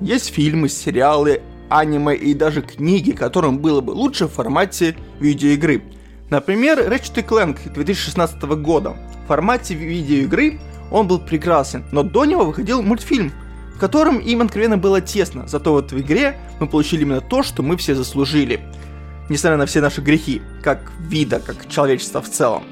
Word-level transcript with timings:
есть 0.00 0.32
фильмы, 0.32 0.68
сериалы, 0.68 1.42
аниме 1.68 2.14
и 2.14 2.34
даже 2.34 2.62
книги, 2.62 3.12
которым 3.12 3.58
было 3.58 3.80
бы 3.80 3.90
лучше 3.90 4.26
в 4.26 4.32
формате 4.32 4.96
видеоигры. 5.20 5.82
Например, 6.30 6.78
Ratchet 6.78 7.26
Clank 7.26 7.72
2016 7.72 8.42
года. 8.42 8.96
В 9.24 9.28
формате 9.28 9.74
видеоигры 9.74 10.60
он 10.90 11.08
был 11.08 11.18
прекрасен, 11.18 11.84
но 11.92 12.02
до 12.02 12.24
него 12.24 12.44
выходил 12.44 12.82
мультфильм, 12.82 13.32
в 13.74 13.78
котором 13.78 14.18
им 14.18 14.42
откровенно 14.42 14.78
было 14.78 15.00
тесно, 15.00 15.46
зато 15.46 15.72
вот 15.72 15.92
в 15.92 16.00
игре 16.00 16.38
мы 16.60 16.66
получили 16.66 17.02
именно 17.02 17.20
то, 17.20 17.42
что 17.42 17.62
мы 17.62 17.76
все 17.76 17.94
заслужили. 17.94 18.60
Несмотря 19.28 19.58
на 19.58 19.66
все 19.66 19.80
наши 19.80 20.00
грехи, 20.00 20.40
как 20.62 20.92
вида, 21.00 21.40
как 21.40 21.68
человечества 21.68 22.22
в 22.22 22.30
целом. 22.30 22.62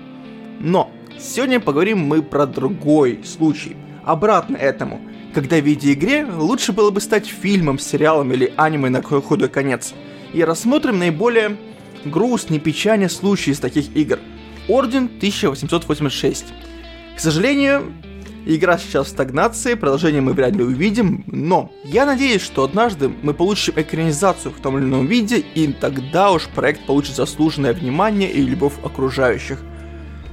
Но 0.60 0.90
сегодня 1.18 1.58
поговорим 1.58 1.98
мы 1.98 2.22
про 2.22 2.46
другой 2.46 3.20
случай, 3.24 3.76
обратно 4.04 4.56
этому, 4.56 5.00
когда 5.34 5.58
видеоигре 5.58 6.24
лучше 6.24 6.72
было 6.72 6.90
бы 6.90 7.00
стать 7.00 7.26
фильмом, 7.26 7.78
сериалом 7.78 8.32
или 8.32 8.52
аниме 8.56 8.88
на 8.88 9.02
худой 9.02 9.48
конец. 9.48 9.92
И 10.32 10.42
рассмотрим 10.44 10.98
наиболее 10.98 11.56
грустные, 12.04 12.60
печальные 12.60 13.08
случаи 13.08 13.50
из 13.50 13.58
таких 13.58 13.94
игр. 13.96 14.20
Орден 14.68 15.04
1886. 15.04 16.46
К 17.16 17.20
сожалению, 17.20 17.92
игра 18.46 18.78
сейчас 18.78 19.08
в 19.08 19.10
стагнации, 19.10 19.74
продолжение 19.74 20.20
мы 20.20 20.32
вряд 20.32 20.52
ли 20.52 20.62
увидим, 20.62 21.24
но 21.26 21.70
я 21.84 22.06
надеюсь, 22.06 22.42
что 22.42 22.64
однажды 22.64 23.08
мы 23.22 23.34
получим 23.34 23.74
экранизацию 23.76 24.52
в 24.52 24.60
том 24.60 24.78
или 24.78 24.84
ином 24.84 25.06
виде, 25.06 25.38
и 25.38 25.72
тогда 25.72 26.30
уж 26.30 26.48
проект 26.48 26.86
получит 26.86 27.16
заслуженное 27.16 27.72
внимание 27.72 28.30
и 28.30 28.40
любовь 28.40 28.74
окружающих. 28.82 29.60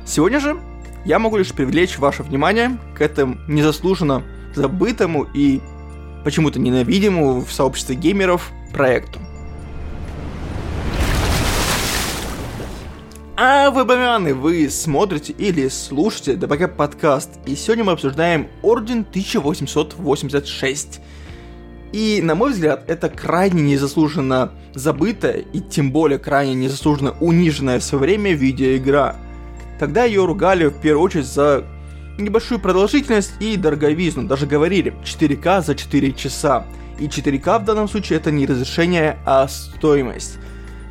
Сегодня 0.05 0.39
же 0.39 0.57
я 1.05 1.19
могу 1.19 1.37
лишь 1.37 1.51
привлечь 1.51 1.97
ваше 1.97 2.23
внимание 2.23 2.77
к 2.95 3.01
этому 3.01 3.37
незаслуженно 3.47 4.23
забытому 4.55 5.27
и 5.33 5.61
почему-то 6.23 6.59
ненавидимому 6.59 7.41
в 7.41 7.51
сообществе 7.51 7.95
геймеров 7.95 8.51
проекту. 8.73 9.19
А 13.43 13.71
вы, 13.71 13.85
бомяны, 13.85 14.35
вы 14.35 14.69
смотрите 14.69 15.33
или 15.33 15.67
слушаете 15.67 16.35
ДБК 16.35 16.67
подкаст, 16.67 17.39
и 17.47 17.55
сегодня 17.55 17.83
мы 17.83 17.93
обсуждаем 17.93 18.47
Орден 18.61 18.99
1886. 18.99 21.01
И, 21.91 22.19
на 22.21 22.35
мой 22.35 22.51
взгляд, 22.51 22.83
это 22.87 23.09
крайне 23.09 23.63
незаслуженно 23.63 24.51
забытая 24.75 25.43
и 25.53 25.59
тем 25.59 25.91
более 25.91 26.19
крайне 26.19 26.53
незаслуженно 26.53 27.15
униженная 27.19 27.79
в 27.79 27.83
свое 27.83 28.01
время 28.01 28.33
видеоигра. 28.33 29.15
Тогда 29.79 30.05
ее 30.05 30.23
ругали 30.25 30.67
в 30.67 30.79
первую 30.79 31.03
очередь 31.03 31.25
за 31.25 31.65
небольшую 32.21 32.59
продолжительность 32.59 33.33
и 33.39 33.57
дороговизну, 33.57 34.23
даже 34.23 34.45
говорили 34.45 34.93
4К 35.03 35.63
за 35.63 35.75
4 35.75 36.13
часа. 36.13 36.65
И 36.99 37.07
4К 37.07 37.59
в 37.59 37.65
данном 37.65 37.87
случае 37.87 38.17
это 38.17 38.31
не 38.31 38.45
разрешение, 38.45 39.17
а 39.25 39.47
стоимость. 39.47 40.37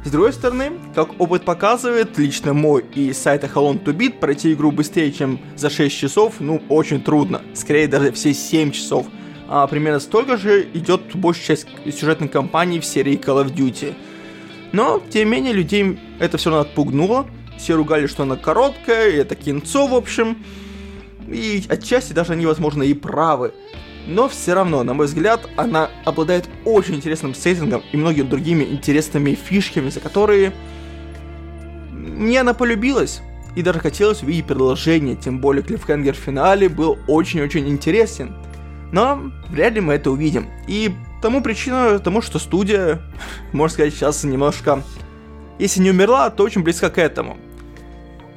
С 0.03 0.11
другой 0.11 0.33
стороны, 0.33 0.73
как 0.95 1.21
опыт 1.21 1.45
показывает, 1.45 2.17
лично 2.17 2.55
мой 2.55 2.85
и 2.95 3.13
сайта 3.13 3.47
Halon 3.47 3.85
to 3.85 3.95
Beat 3.95 4.19
пройти 4.19 4.55
игру 4.55 4.73
быстрее, 4.73 5.13
чем 5.13 5.39
за 5.57 5.69
6 5.69 5.95
часов, 5.95 6.37
ну, 6.41 6.63
очень 6.71 7.03
трудно. 7.03 7.43
Скорее, 7.55 7.87
даже 7.87 8.11
все 8.13 8.33
7 8.33 8.71
часов. 8.71 9.07
А 9.47 9.67
примерно 9.67 10.01
столько 10.01 10.37
же 10.39 10.67
идет 10.73 11.15
большая 11.15 11.59
часть 11.59 11.67
сюжетной 11.93 12.29
кампании 12.29 12.81
в 12.81 12.85
серии 12.85 13.19
Call 13.19 13.45
of 13.45 13.55
Duty. 13.55 13.95
Но, 14.73 15.03
тем 15.11 15.29
не 15.29 15.37
менее, 15.37 15.53
людей 15.53 15.99
это 16.19 16.39
все 16.39 16.51
равно 16.51 16.63
отпугнуло. 16.63 17.27
Все 17.59 17.75
ругали, 17.75 18.07
что 18.07 18.23
она 18.23 18.37
короткая, 18.37 19.11
это 19.13 19.35
кинцо, 19.35 19.87
в 19.87 19.95
общем. 19.95 20.39
И 21.29 21.65
отчасти 21.69 22.13
даже 22.13 22.33
они, 22.33 22.47
возможно, 22.47 22.83
и 22.83 22.95
правы. 22.95 23.53
Но 24.07 24.29
все 24.29 24.55
равно, 24.55 24.83
на 24.83 24.95
мой 24.95 25.07
взгляд, 25.07 25.49
она 25.57 25.91
обладает 26.05 26.49
очень 26.65 26.97
интересным 26.97 27.35
сеттингом 27.35 27.83
и 27.93 27.97
многими 27.97 28.27
другими 28.27 28.65
интересными 28.65 29.35
фишками, 29.35 29.91
за 29.91 30.01
которые 30.01 30.53
мне 31.93 32.41
она 32.41 32.55
полюбилась. 32.55 33.23
И 33.57 33.63
даже 33.63 33.81
хотелось 33.81 34.23
увидеть 34.23 34.47
продолжение, 34.47 35.17
тем 35.17 35.41
более 35.41 35.63
клиффхенгер 35.63 36.15
в 36.15 36.19
финале 36.19 36.69
был 36.69 36.99
очень-очень 37.09 37.69
интересен. 37.69 38.37
Но 38.93 39.31
вряд 39.49 39.75
ли 39.75 39.81
мы 39.81 39.95
это 39.95 40.11
увидим. 40.11 40.49
И 40.67 40.93
тому 41.21 41.43
причина 41.43 41.99
тому, 41.99 42.23
что 42.23 42.39
студия, 42.39 43.03
можно 43.53 43.75
сказать, 43.75 43.95
сейчас 43.95 44.23
немножко, 44.25 44.83
если 45.59 45.81
не 45.81 45.91
умерла, 45.91 46.31
то 46.31 46.45
очень 46.45 46.63
близко 46.63 46.91
к 46.91 46.99
этому. 46.99 47.39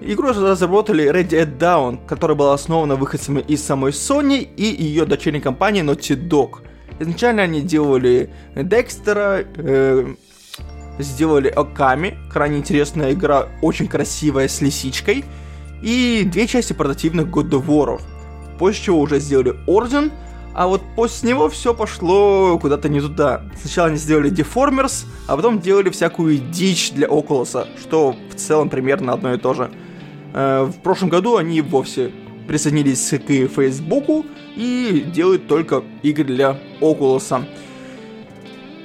Игру 0.01 0.29
разработали 0.29 1.09
Red 1.09 1.29
Dead 1.29 1.57
Down, 1.57 2.05
которая 2.05 2.37
была 2.37 2.53
основана 2.53 2.95
выходцами 2.95 3.39
из 3.41 3.63
самой 3.63 3.91
Sony 3.91 4.41
и 4.41 4.63
ее 4.63 5.05
дочерней 5.05 5.41
компании 5.41 5.83
Naughty 5.83 6.15
Dog. 6.27 6.61
Изначально 6.99 7.43
они 7.43 7.61
делали 7.61 8.29
Декстера, 8.55 9.45
э, 9.55 10.15
сделали 10.99 11.47
Оками, 11.47 12.17
крайне 12.31 12.57
интересная 12.57 13.13
игра, 13.13 13.47
очень 13.61 13.87
красивая, 13.87 14.47
с 14.47 14.61
лисичкой, 14.61 15.23
и 15.81 16.23
две 16.25 16.47
части 16.47 16.73
портативных 16.73 17.27
God 17.27 17.49
of 17.51 17.65
War. 17.65 18.01
После 18.59 18.83
чего 18.85 18.99
уже 18.99 19.19
сделали 19.19 19.55
Орден, 19.67 20.11
а 20.53 20.67
вот 20.67 20.81
после 20.95 21.29
него 21.29 21.49
все 21.49 21.73
пошло 21.73 22.57
куда-то 22.59 22.89
не 22.89 23.01
туда. 23.01 23.43
Сначала 23.59 23.87
они 23.87 23.97
сделали 23.97 24.31
Deformers, 24.31 25.05
а 25.27 25.35
потом 25.35 25.59
делали 25.59 25.89
всякую 25.89 26.37
дичь 26.37 26.91
для 26.91 27.07
Oculus, 27.07 27.67
что 27.79 28.15
в 28.31 28.35
целом 28.35 28.69
примерно 28.69 29.13
одно 29.13 29.33
и 29.33 29.37
то 29.37 29.53
же. 29.53 29.71
Э, 30.33 30.63
в 30.63 30.81
прошлом 30.81 31.09
году 31.09 31.37
они 31.37 31.61
вовсе 31.61 32.11
присоединились 32.47 33.09
к 33.09 33.53
Фейсбуку 33.55 34.25
и 34.55 35.05
делают 35.13 35.47
только 35.47 35.83
игры 36.03 36.23
для 36.23 36.59
Oculus. 36.81 37.45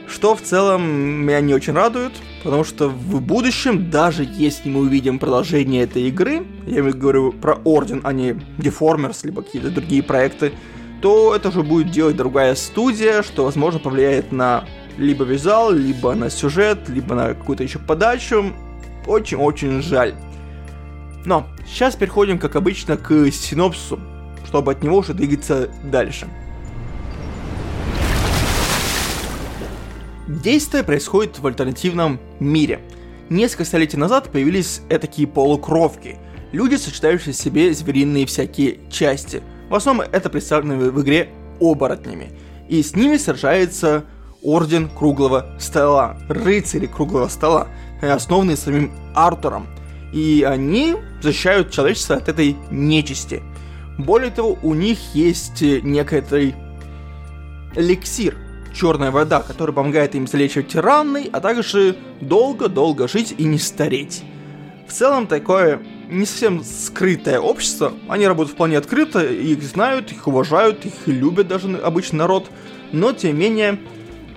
Что 0.06 0.34
в 0.34 0.40
целом 0.40 0.82
меня 0.88 1.40
не 1.40 1.52
очень 1.52 1.74
радует, 1.74 2.12
потому 2.42 2.64
что 2.64 2.88
в 2.88 3.20
будущем, 3.20 3.90
даже 3.90 4.26
если 4.26 4.70
мы 4.70 4.80
увидим 4.80 5.18
продолжение 5.18 5.82
этой 5.82 6.04
игры, 6.04 6.46
я 6.66 6.82
говорю 6.82 7.32
про 7.32 7.56
Орден, 7.64 8.00
а 8.04 8.14
не 8.14 8.30
Deformers, 8.56 9.18
либо 9.24 9.42
какие-то 9.42 9.70
другие 9.70 10.02
проекты, 10.02 10.52
то 11.00 11.34
это 11.34 11.48
уже 11.48 11.62
будет 11.62 11.90
делать 11.90 12.16
другая 12.16 12.54
студия, 12.54 13.22
что, 13.22 13.44
возможно, 13.44 13.78
повлияет 13.80 14.32
на 14.32 14.64
либо 14.96 15.24
визуал, 15.24 15.72
либо 15.72 16.14
на 16.14 16.28
сюжет, 16.28 16.88
либо 16.88 17.14
на 17.14 17.28
какую-то 17.28 17.62
еще 17.62 17.78
подачу. 17.78 18.52
Очень-очень 19.06 19.80
жаль. 19.80 20.14
Но 21.24 21.46
сейчас 21.66 21.94
переходим, 21.94 22.38
как 22.38 22.56
обычно, 22.56 22.96
к 22.96 23.30
синопсису, 23.30 24.00
чтобы 24.44 24.72
от 24.72 24.82
него 24.82 24.98
уже 24.98 25.14
двигаться 25.14 25.70
дальше. 25.84 26.26
Действие 30.26 30.84
происходит 30.84 31.38
в 31.38 31.46
альтернативном 31.46 32.20
мире. 32.38 32.80
Несколько 33.30 33.64
столетий 33.64 33.96
назад 33.96 34.30
появились 34.30 34.82
такие 34.88 35.28
полукровки, 35.28 36.16
люди, 36.52 36.76
сочетающие 36.76 37.32
в 37.32 37.36
себе 37.36 37.72
звериные 37.72 38.26
всякие 38.26 38.78
части. 38.90 39.42
В 39.68 39.74
основном 39.74 40.06
это 40.10 40.30
представлено 40.30 40.90
в 40.90 41.02
игре 41.02 41.30
оборотнями. 41.60 42.32
И 42.68 42.82
с 42.82 42.94
ними 42.94 43.16
сражается 43.16 44.04
Орден 44.42 44.88
Круглого 44.88 45.46
Стола, 45.58 46.16
рыцари 46.28 46.86
Круглого 46.86 47.28
Стола, 47.28 47.68
основанные 48.00 48.56
самим 48.56 48.92
Артуром– 49.14 49.66
и 50.12 50.44
они 50.46 50.96
защищают 51.20 51.70
человечество 51.70 52.16
от 52.16 52.28
этой 52.28 52.56
нечисти. 52.70 53.42
Более 53.98 54.30
того, 54.30 54.58
у 54.62 54.74
них 54.74 54.98
есть 55.14 55.60
некоторый 55.60 56.54
эликсир, 57.74 58.36
черная 58.74 59.10
вода, 59.10 59.40
который 59.40 59.74
помогает 59.74 60.14
им 60.14 60.26
залечивать 60.26 60.74
раны, 60.74 61.28
а 61.32 61.40
также 61.40 61.96
долго-долго 62.20 63.08
жить 63.08 63.34
и 63.36 63.44
не 63.44 63.58
стареть. 63.58 64.22
В 64.86 64.92
целом, 64.92 65.26
такое 65.26 65.80
не 66.08 66.24
совсем 66.24 66.64
скрытое 66.64 67.38
общество. 67.38 67.92
Они 68.08 68.26
работают 68.26 68.54
вполне 68.54 68.78
открыто, 68.78 69.24
их 69.24 69.62
знают, 69.62 70.10
их 70.12 70.26
уважают, 70.26 70.84
их 70.86 70.94
любят 71.06 71.48
даже 71.48 71.76
обычный 71.78 72.18
народ. 72.18 72.50
Но, 72.92 73.12
тем 73.12 73.34
не 73.34 73.40
менее, 73.40 73.78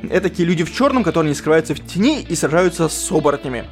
это 0.03 0.29
такие 0.29 0.47
люди 0.47 0.63
в 0.63 0.73
черном, 0.73 1.03
которые 1.03 1.29
не 1.29 1.35
скрываются 1.35 1.73
в 1.73 1.79
тени 1.79 2.21
и 2.21 2.35
сражаются 2.35 2.89
с 2.89 3.11
оборотнями. 3.11 3.65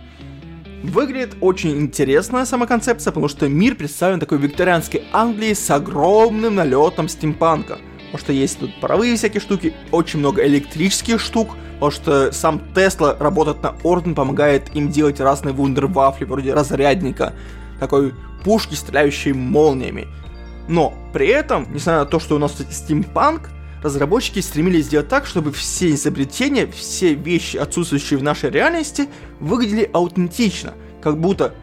Выглядит 0.83 1.35
очень 1.41 1.77
интересная 1.77 2.45
сама 2.45 2.65
концепция, 2.65 3.11
потому 3.11 3.27
что 3.27 3.49
мир 3.49 3.75
представлен 3.75 4.19
такой 4.19 4.37
викторианской 4.37 5.03
Англии 5.11 5.53
с 5.53 5.69
огромным 5.69 6.55
налетом 6.55 7.09
стимпанка. 7.09 7.79
Потому 8.11 8.19
что 8.19 8.33
есть 8.33 8.59
тут 8.59 8.79
паровые 8.79 9.15
всякие 9.17 9.41
штуки, 9.41 9.73
очень 9.91 10.19
много 10.19 10.45
электрических 10.47 11.19
штук, 11.19 11.49
потому 11.73 11.91
что 11.91 12.31
сам 12.31 12.61
Тесла 12.73 13.15
работает 13.19 13.61
на 13.61 13.75
Орден, 13.83 14.15
помогает 14.15 14.73
им 14.73 14.89
делать 14.89 15.19
разные 15.19 15.53
вундервафли, 15.53 16.25
вроде 16.25 16.53
разрядника, 16.53 17.33
такой 17.79 18.13
пушки, 18.43 18.75
стреляющей 18.75 19.33
молниями. 19.33 20.07
Но 20.67 20.93
при 21.13 21.27
этом, 21.27 21.67
несмотря 21.73 21.99
на 21.99 22.05
то, 22.05 22.19
что 22.19 22.35
у 22.35 22.39
нас 22.39 22.55
стимпанк, 22.71 23.49
разработчики 23.81 24.39
стремились 24.39 24.85
сделать 24.85 25.07
так, 25.07 25.25
чтобы 25.25 25.51
все 25.51 25.91
изобретения, 25.91 26.67
все 26.67 27.13
вещи, 27.13 27.57
отсутствующие 27.57 28.19
в 28.19 28.23
нашей 28.23 28.49
реальности, 28.51 29.07
выглядели 29.39 29.89
аутентично, 29.91 30.73
как 31.01 31.19
будто 31.19 31.55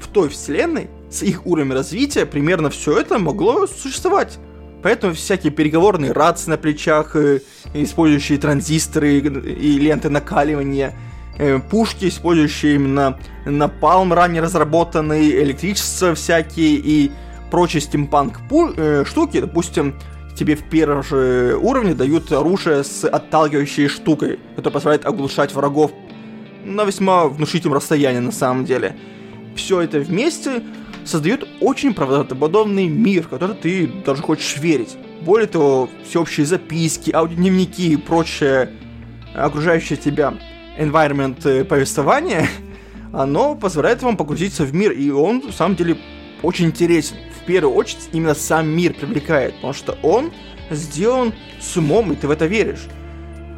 в 0.00 0.08
той 0.08 0.28
вселенной 0.28 0.88
с 1.10 1.22
их 1.22 1.46
уровнем 1.46 1.72
развития 1.72 2.26
примерно 2.26 2.70
все 2.70 2.98
это 2.98 3.18
могло 3.18 3.66
существовать. 3.66 4.38
Поэтому 4.82 5.14
всякие 5.14 5.52
переговорные 5.52 6.12
рации 6.12 6.50
на 6.50 6.56
плечах, 6.56 7.16
э, 7.16 7.40
использующие 7.74 8.38
транзисторы 8.38 9.18
и 9.18 9.78
ленты 9.78 10.08
накаливания, 10.08 10.94
э, 11.38 11.58
пушки, 11.58 12.08
использующие 12.08 12.74
именно 12.74 13.18
напалм 13.44 14.12
ранее 14.12 14.42
разработанный, 14.42 15.30
электричество 15.42 16.14
всякие 16.14 16.74
и 16.76 17.10
прочие 17.50 17.80
стимпанк 17.80 18.40
э, 18.50 19.04
штуки, 19.06 19.40
допустим, 19.40 19.94
тебе 20.38 20.54
в 20.54 20.64
первом 20.64 21.02
же 21.02 21.58
уровне 21.60 21.94
дают 21.94 22.30
оружие 22.30 22.84
с 22.84 23.04
отталкивающей 23.04 23.88
штукой, 23.88 24.38
которая 24.54 24.74
позволяет 24.74 25.06
оглушать 25.06 25.52
врагов 25.54 25.90
на 26.64 26.84
весьма 26.84 27.26
внушительном 27.26 27.74
расстоянии 27.74 28.20
на 28.20 28.32
самом 28.32 28.64
деле. 28.64 28.96
Все 29.56 29.80
это 29.80 29.98
вместе 29.98 30.62
создает 31.04 31.48
очень 31.60 31.94
правдоподобный 31.94 32.86
мир, 32.86 33.24
в 33.24 33.28
который 33.28 33.56
ты 33.56 33.90
даже 34.04 34.22
хочешь 34.22 34.58
верить. 34.58 34.96
Более 35.22 35.48
того, 35.48 35.88
всеобщие 36.08 36.46
записки, 36.46 37.10
аудиодневники 37.10 37.92
и 37.92 37.96
прочее 37.96 38.70
окружающее 39.34 39.96
тебя 39.96 40.34
environment 40.78 41.46
э, 41.46 41.64
повествования, 41.64 42.46
оно 43.12 43.54
позволяет 43.54 44.02
вам 44.02 44.16
погрузиться 44.16 44.64
в 44.64 44.74
мир, 44.74 44.92
и 44.92 45.10
он, 45.10 45.50
в 45.50 45.52
самом 45.52 45.76
деле, 45.76 45.98
очень 46.42 46.66
интересен. 46.66 47.16
В 47.42 47.46
первую 47.46 47.74
очередь, 47.74 48.08
именно 48.12 48.34
сам 48.34 48.68
мир 48.68 48.94
привлекает, 48.94 49.54
потому 49.56 49.72
что 49.72 49.98
он 50.02 50.32
сделан 50.70 51.32
с 51.60 51.76
умом, 51.76 52.12
и 52.12 52.16
ты 52.16 52.28
в 52.28 52.30
это 52.30 52.46
веришь. 52.46 52.86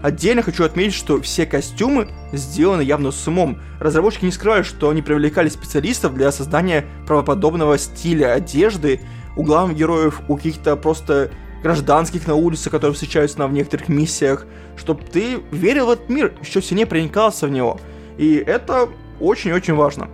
Отдельно 0.02 0.42
хочу 0.42 0.64
отметить, 0.64 0.94
что 0.94 1.20
все 1.20 1.44
костюмы 1.44 2.08
сделаны 2.32 2.80
явно 2.80 3.10
с 3.10 3.28
умом. 3.28 3.60
Разработчики 3.80 4.24
не 4.24 4.32
скрывают, 4.32 4.66
что 4.66 4.88
они 4.88 5.02
привлекали 5.02 5.48
специалистов 5.50 6.14
для 6.14 6.32
создания 6.32 6.86
правоподобного 7.06 7.76
стиля 7.76 8.32
одежды 8.32 9.00
у 9.36 9.42
главных 9.42 9.76
героев, 9.76 10.22
у 10.28 10.36
каких-то 10.36 10.76
просто 10.76 11.30
гражданских 11.62 12.26
на 12.26 12.34
улице, 12.34 12.70
которые 12.70 12.94
встречаются 12.94 13.38
на 13.38 13.46
в 13.46 13.52
некоторых 13.52 13.88
миссиях, 13.88 14.46
чтобы 14.76 15.02
ты 15.04 15.40
верил 15.50 15.86
в 15.86 15.90
этот 15.90 16.08
мир, 16.08 16.32
еще 16.40 16.62
сильнее 16.62 16.86
проникался 16.86 17.46
в 17.46 17.50
него. 17.50 17.80
И 18.18 18.34
это 18.34 18.88
очень-очень 19.20 19.74
важно. 19.74 20.08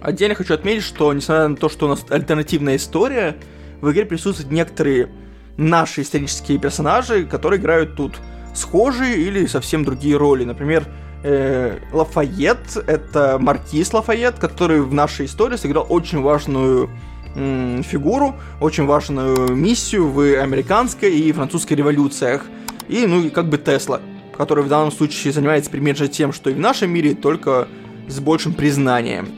Отдельно 0.00 0.34
хочу 0.34 0.54
отметить, 0.54 0.82
что 0.82 1.12
несмотря 1.12 1.48
на 1.48 1.56
то, 1.56 1.68
что 1.68 1.86
у 1.86 1.88
нас 1.88 2.04
альтернативная 2.10 2.76
история, 2.76 3.36
в 3.80 3.90
игре 3.90 4.04
присутствуют 4.04 4.52
некоторые 4.52 5.08
наши 5.56 6.02
исторические 6.02 6.58
персонажи, 6.58 7.24
которые 7.24 7.60
играют 7.60 7.96
тут 7.96 8.14
схожие 8.54 9.16
или 9.16 9.46
совсем 9.46 9.84
другие 9.84 10.16
роли. 10.16 10.44
Например, 10.44 10.84
э, 11.22 11.78
Лафайет, 11.92 12.76
это 12.86 13.38
Маркиз 13.38 13.92
Лафайет, 13.92 14.38
который 14.38 14.80
в 14.80 14.92
нашей 14.92 15.26
истории 15.26 15.56
сыграл 15.56 15.86
очень 15.88 16.20
важную 16.20 16.90
фигуру, 17.34 18.36
очень 18.60 18.86
важную 18.86 19.52
миссию 19.54 20.08
в 20.08 20.20
американской 20.40 21.12
и 21.12 21.32
французской 21.32 21.74
революциях. 21.74 22.44
И, 22.88 23.06
ну, 23.06 23.30
как 23.30 23.48
бы 23.48 23.58
Тесла, 23.58 24.00
который 24.36 24.64
в 24.64 24.68
данном 24.68 24.92
случае 24.92 25.32
занимается 25.32 25.70
примерно 25.70 26.08
тем, 26.08 26.32
что 26.32 26.50
и 26.50 26.54
в 26.54 26.58
нашем 26.58 26.90
мире, 26.90 27.14
только 27.14 27.68
с 28.08 28.20
большим 28.20 28.54
признанием. 28.54 29.28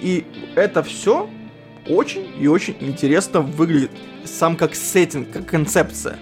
И 0.00 0.24
это 0.54 0.82
все 0.82 1.28
очень 1.88 2.26
и 2.38 2.46
очень 2.46 2.76
интересно 2.80 3.40
выглядит 3.40 3.90
сам 4.24 4.56
как 4.56 4.74
сеттинг, 4.74 5.30
как 5.30 5.46
концепция. 5.46 6.18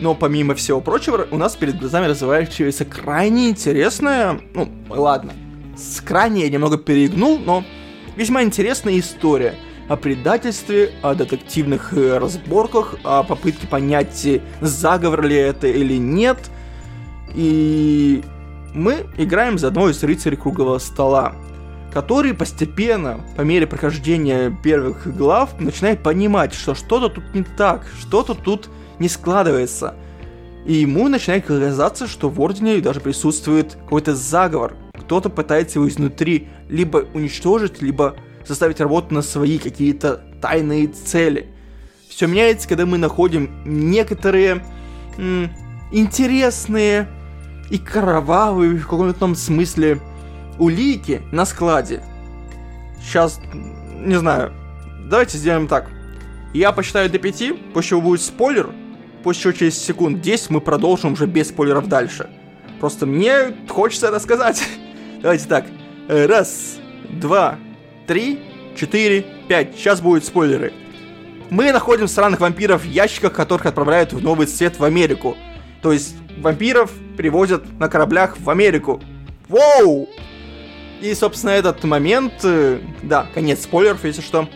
Но 0.00 0.14
помимо 0.14 0.54
всего 0.54 0.80
прочего, 0.80 1.26
у 1.30 1.38
нас 1.38 1.56
перед 1.56 1.78
глазами 1.78 2.06
разворачивается 2.06 2.84
крайне 2.84 3.48
интересная, 3.48 4.40
ну, 4.52 4.68
ладно, 4.90 5.32
с 5.76 6.00
крайне 6.02 6.42
я 6.42 6.50
немного 6.50 6.76
перегнул, 6.76 7.38
но 7.38 7.64
весьма 8.14 8.42
интересная 8.42 8.98
история 8.98 9.54
о 9.88 9.96
предательстве, 9.96 10.92
о 11.02 11.14
детективных 11.14 11.92
э, 11.96 12.18
разборках, 12.18 12.96
о 13.04 13.22
попытке 13.22 13.66
понять, 13.66 14.40
заговор 14.60 15.22
ли 15.22 15.36
это 15.36 15.68
или 15.68 15.96
нет. 15.96 16.38
И 17.34 18.22
мы 18.74 19.06
играем 19.16 19.58
за 19.58 19.68
одного 19.68 19.90
из 19.90 20.02
рыцарей 20.02 20.36
круглого 20.36 20.78
стола, 20.78 21.34
который 21.92 22.34
постепенно, 22.34 23.20
по 23.36 23.42
мере 23.42 23.66
прохождения 23.66 24.56
первых 24.62 25.06
глав, 25.16 25.60
начинает 25.60 26.02
понимать, 26.02 26.52
что 26.52 26.74
что-то 26.74 27.08
тут 27.08 27.34
не 27.34 27.44
так, 27.44 27.86
что-то 28.00 28.34
тут 28.34 28.68
не 28.98 29.08
складывается. 29.08 29.94
И 30.66 30.74
ему 30.74 31.08
начинает 31.08 31.46
казаться, 31.46 32.08
что 32.08 32.28
в 32.28 32.40
Ордене 32.40 32.80
даже 32.80 33.00
присутствует 33.00 33.74
какой-то 33.84 34.16
заговор. 34.16 34.74
Кто-то 34.98 35.30
пытается 35.30 35.78
его 35.78 35.88
изнутри 35.88 36.48
либо 36.68 37.04
уничтожить, 37.14 37.80
либо 37.80 38.16
заставить 38.48 38.80
работать 38.80 39.12
на 39.12 39.22
свои 39.22 39.58
какие-то 39.58 40.22
тайные 40.40 40.88
цели. 40.88 41.48
Все 42.08 42.26
меняется, 42.26 42.68
когда 42.68 42.86
мы 42.86 42.98
находим 42.98 43.50
некоторые 43.64 44.64
м, 45.18 45.50
интересные 45.92 47.08
и 47.70 47.78
кровавые 47.78 48.76
в 48.76 48.84
каком-то 48.84 49.34
смысле 49.34 50.00
улики 50.58 51.22
на 51.32 51.44
складе. 51.44 52.02
Сейчас, 53.02 53.40
не 53.94 54.18
знаю, 54.18 54.52
давайте 55.08 55.38
сделаем 55.38 55.68
так. 55.68 55.90
Я 56.54 56.72
посчитаю 56.72 57.10
до 57.10 57.18
5, 57.18 57.72
после 57.74 57.90
чего 57.90 58.00
будет 58.00 58.22
спойлер, 58.22 58.70
после 59.22 59.42
чего 59.42 59.52
через 59.52 59.78
секунд 59.78 60.20
10 60.22 60.50
мы 60.50 60.60
продолжим 60.60 61.12
уже 61.12 61.26
без 61.26 61.48
спойлеров 61.48 61.88
дальше. 61.88 62.30
Просто 62.80 63.06
мне 63.06 63.54
хочется 63.68 64.08
это 64.08 64.20
сказать. 64.20 64.62
Давайте 65.22 65.46
так. 65.46 65.66
Раз, 66.08 66.78
два, 67.10 67.58
три, 68.06 68.40
четыре, 68.76 69.26
пять. 69.48 69.74
Сейчас 69.76 70.00
будут 70.00 70.24
спойлеры. 70.24 70.72
Мы 71.50 71.72
находим 71.72 72.08
странных 72.08 72.40
вампиров 72.40 72.82
в 72.82 72.88
ящиках, 72.88 73.32
которых 73.32 73.66
отправляют 73.66 74.12
в 74.12 74.22
новый 74.22 74.46
свет 74.46 74.78
в 74.78 74.84
Америку. 74.84 75.36
То 75.82 75.92
есть 75.92 76.16
вампиров 76.38 76.90
привозят 77.16 77.64
на 77.78 77.88
кораблях 77.88 78.36
в 78.38 78.50
Америку. 78.50 79.00
Воу! 79.48 80.08
И, 81.00 81.14
собственно, 81.14 81.50
этот 81.50 81.84
момент, 81.84 82.32
э, 82.42 82.80
да, 83.02 83.26
конец 83.34 83.62
спойлеров, 83.62 84.04
если 84.04 84.22
что, 84.22 84.48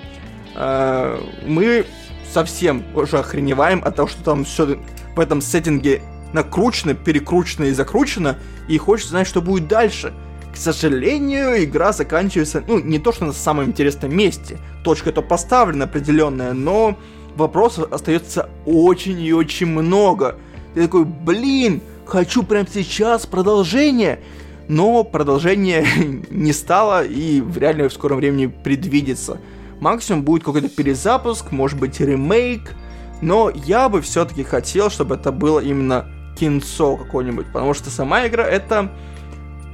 э, 0.57 1.21
мы 1.47 1.85
совсем 2.33 2.85
уже 2.95 3.19
охреневаем 3.19 3.83
от 3.85 3.97
того, 3.97 4.09
что 4.09 4.23
там 4.25 4.45
все 4.45 4.79
в 5.15 5.21
этом 5.21 5.41
сеттинге 5.43 6.03
накручено, 6.33 6.95
перекручено 6.95 7.67
и 7.67 7.73
закручено, 7.73 8.39
и 8.69 8.79
хочется 8.79 9.11
знать, 9.11 9.27
что 9.27 9.43
будет 9.43 9.69
дальше. 9.69 10.15
К 10.53 10.57
сожалению, 10.57 11.63
игра 11.63 11.93
заканчивается, 11.93 12.63
ну, 12.67 12.81
не 12.81 12.99
то, 12.99 13.13
что 13.13 13.25
на 13.25 13.33
самом 13.33 13.67
интересном 13.67 14.15
месте. 14.15 14.59
Точка 14.83 15.13
то 15.13 15.23
поставлена 15.23 15.85
определенная, 15.85 16.53
но 16.53 16.99
вопросов 17.37 17.93
остается 17.93 18.49
очень 18.67 19.21
и 19.21 19.33
очень 19.33 19.67
много. 19.67 20.37
Ты 20.75 20.83
такой, 20.83 21.05
блин, 21.05 21.81
хочу 22.05 22.43
прямо 22.43 22.67
сейчас 22.73 23.27
продолжение. 23.27 24.21
Но 24.69 25.03
продолжение 25.05 25.85
не 26.31 26.53
стало 26.53 27.05
и 27.05 27.41
в 27.41 27.59
реально 27.59 27.89
в 27.89 27.93
скором 27.93 28.19
времени 28.19 28.47
предвидится. 28.47 29.41
Максимум 29.81 30.23
будет 30.23 30.45
какой-то 30.45 30.69
перезапуск, 30.69 31.53
может 31.53 31.79
быть 31.79 32.01
ремейк, 32.01 32.75
но 33.23 33.51
я 33.51 33.89
бы 33.89 34.01
все-таки 34.03 34.45
хотел, 34.45 34.91
чтобы 34.91 35.15
это 35.15 35.33
было 35.33 35.59
именно 35.61 36.07
кинцо 36.39 36.97
какое-нибудь, 36.97 37.47
потому 37.47 37.75
что 37.75 37.91
сама 37.91 38.27
игра 38.27 38.45
это 38.47 38.93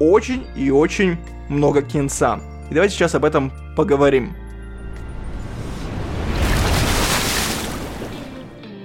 очень 0.01 0.45
и 0.57 0.71
очень 0.71 1.17
много 1.49 1.83
кинца. 1.83 2.41
И 2.71 2.75
давайте 2.75 2.95
сейчас 2.95 3.15
об 3.15 3.25
этом 3.25 3.53
поговорим. 3.77 4.35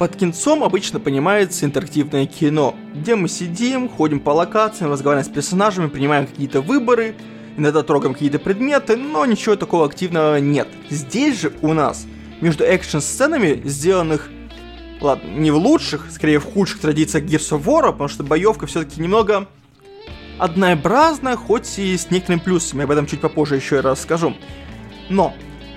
Под 0.02 0.16
кинцом 0.16 0.64
обычно 0.64 1.00
понимается 1.00 1.64
интерактивное 1.66 2.26
кино, 2.26 2.76
где 2.96 3.16
мы 3.16 3.28
сидим, 3.28 3.88
ходим 3.88 4.20
по 4.20 4.32
локациям, 4.32 4.92
разговариваем 4.92 5.30
с 5.30 5.32
персонажами, 5.32 5.90
принимаем 5.90 6.26
какие-то 6.26 6.62
выборы, 6.62 7.14
иногда 7.56 7.84
трогаем 7.84 8.14
какие-то 8.14 8.40
предметы, 8.40 8.96
но 8.96 9.24
ничего 9.28 9.56
такого 9.56 9.86
активного 9.86 10.40
нет. 10.40 10.68
Здесь 10.90 11.42
же 11.42 11.54
у 11.62 11.74
нас 11.74 12.08
между 12.42 12.64
экшн-сценами, 12.64 13.62
сделанных, 13.64 14.30
ладно, 15.02 15.28
не 15.28 15.52
в 15.52 15.58
лучших, 15.58 16.08
скорее 16.10 16.40
в 16.40 16.46
худших 16.46 16.80
традициях 16.82 17.26
Gears 17.26 17.60
of 17.60 17.64
War, 17.64 17.92
потому 17.92 18.10
что 18.10 18.24
боевка 18.24 18.66
все-таки 18.66 19.00
немного 19.00 19.48
однообразная, 20.44 21.36
хоть 21.36 21.80
и 21.80 21.98
с 21.98 22.12
некоторыми 22.12 22.42
плюсами, 22.42 22.84
об 22.84 22.92
этом 22.92 23.06
чуть 23.06 23.22
попозже 23.22 23.56
еще 23.56 23.78
и 23.78 23.82
расскажу. 23.82 24.36
Но 25.10 25.34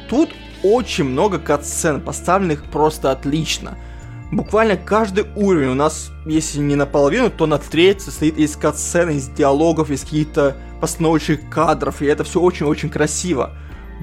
тут 0.08 0.30
очень 0.62 1.04
много 1.04 1.38
катсцен, 1.38 2.00
поставленных 2.00 2.64
просто 2.70 3.10
отлично– 3.10 3.78
буквально 4.34 4.76
каждый 4.76 5.26
уровень 5.36 5.68
у 5.68 5.74
нас, 5.74 6.10
если 6.26 6.58
не 6.58 6.74
наполовину, 6.74 7.30
то 7.30 7.46
на 7.46 7.58
треть 7.58 8.02
состоит 8.02 8.36
из 8.38 8.56
катсцен, 8.56 9.10
из 9.10 9.28
диалогов, 9.28 9.90
из 9.90 10.02
каких-то 10.02 10.56
постановочных 10.80 11.48
кадров, 11.48 12.02
и 12.02 12.06
это 12.06 12.24
все 12.24 12.40
очень-очень 12.40 12.90
красиво. 12.90 13.52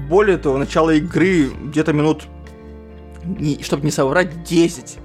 Более 0.08 0.38
того, 0.38 0.58
начало 0.58 0.90
игры 0.90 1.50
где-то 1.64 1.92
минут, 1.92 2.24
не, 3.24 3.62
чтобы 3.62 3.84
не 3.84 3.90
соврать, 3.90 4.42
10. 4.44 4.98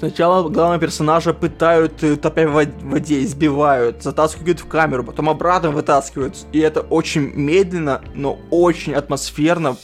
Сначала 0.00 0.48
главного 0.48 0.80
персонажа 0.80 1.34
пытают, 1.34 2.02
э, 2.02 2.16
топя 2.16 2.48
в 2.48 2.66
воде, 2.84 3.22
избивают, 3.22 4.02
затаскивают 4.02 4.60
в 4.60 4.66
камеру, 4.66 5.04
потом 5.04 5.28
обратно 5.28 5.72
вытаскивают. 5.72 6.38
И 6.52 6.58
это 6.58 6.80
очень 6.80 7.30
медленно, 7.34 8.00
но 8.14 8.38
очень 8.50 8.94
атмосферно 8.94 9.76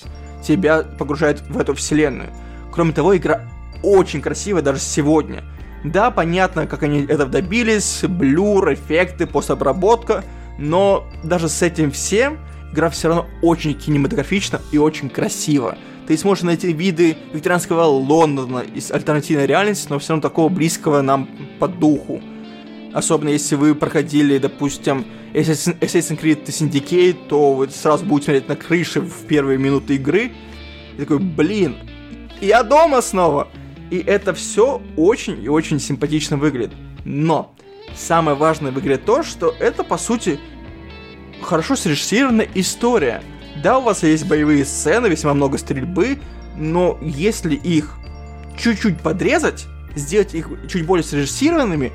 тебя 0.43 0.85
погружает 0.99 1.43
в 1.51 1.59
эту 1.59 1.75
вселенную. 1.75 2.31
Кроме 2.73 2.95
того, 2.95 3.15
игра 3.15 3.43
очень 3.83 4.23
красивая 4.23 4.63
даже 4.63 4.81
сегодня. 4.81 5.45
Да, 5.85 6.11
понятно, 6.11 6.67
как 6.67 6.83
они 6.83 7.05
это 7.05 7.27
добились, 7.27 8.01
блюр, 8.09 8.73
эффекты, 8.73 9.27
постобработка, 9.27 10.25
но 10.59 11.05
даже 11.25 11.51
с 11.51 11.61
этим 11.61 11.91
всем 11.91 12.39
игра 12.73 12.89
все 12.89 13.09
равно 13.09 13.27
очень 13.43 13.75
кинематографична 13.75 14.63
и 14.73 14.79
очень 14.79 15.11
красиво. 15.11 15.77
Ты 16.07 16.17
сможешь 16.17 16.45
найти 16.45 16.73
виды 16.73 17.17
викторианского 17.33 17.83
Лондона 17.83 18.65
из 18.75 18.93
альтернативной 18.93 19.47
реальности, 19.47 19.89
но 19.91 19.99
все 19.99 20.11
равно 20.11 20.23
такого 20.23 20.49
близкого 20.49 21.03
нам 21.03 21.29
по 21.59 21.67
духу. 21.67 22.21
Особенно 22.93 23.31
если 23.31 23.57
вы 23.57 23.75
проходили, 23.75 24.39
допустим, 24.39 25.05
Assassin's 25.35 26.21
Creed 26.21 26.45
Syndicate, 26.47 27.17
то 27.29 27.53
вы 27.53 27.69
сразу 27.69 28.05
будете 28.05 28.27
смотреть 28.27 28.49
на 28.49 28.57
крыше 28.57 29.01
в 29.01 29.27
первые 29.27 29.59
минуты 29.59 29.97
игры. 29.97 30.33
И 30.97 31.01
такой, 31.01 31.19
блин, 31.19 31.77
я 32.41 32.63
дома 32.63 33.03
снова! 33.03 33.49
И 33.91 33.99
это 33.99 34.33
все 34.33 34.81
очень 34.97 35.43
и 35.45 35.49
очень 35.49 35.79
симпатично 35.79 36.37
выглядит. 36.37 36.73
Но 37.05 37.55
самое 37.95 38.37
важное 38.37 38.73
в 38.73 38.81
игре 38.81 38.97
то, 38.97 39.23
что 39.23 39.55
это, 39.61 39.85
по 39.85 39.99
сути, 39.99 40.41
хорошо 41.43 41.77
срежиссированная 41.77 42.49
история. 42.55 43.23
Да, 43.63 43.79
у 43.79 43.83
вас 43.83 44.03
есть 44.03 44.27
боевые 44.27 44.65
сцены, 44.65 45.07
весьма 45.07 45.35
много 45.35 45.59
стрельбы, 45.59 46.19
но 46.57 46.99
если 47.01 47.55
их 47.55 47.97
чуть-чуть 48.59 49.01
подрезать, 49.01 49.67
сделать 49.95 50.35
их 50.35 50.49
чуть 50.69 50.87
более 50.87 51.05
срежиссированными, 51.05 51.93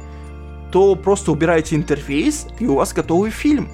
то 0.71 0.95
просто 0.95 1.31
убираете 1.31 1.75
интерфейс, 1.75 2.47
и 2.59 2.65
у 2.65 2.75
вас 2.75 2.93
готовый 2.93 3.31
фильм. 3.31 3.69